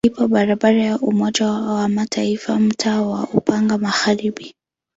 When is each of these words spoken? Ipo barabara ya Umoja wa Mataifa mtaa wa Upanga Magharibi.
Ipo 0.05 0.23
barabara 0.27 0.81
ya 0.81 0.99
Umoja 0.99 1.51
wa 1.51 1.89
Mataifa 1.89 2.59
mtaa 2.59 3.01
wa 3.01 3.27
Upanga 3.33 3.77
Magharibi. 3.77 4.55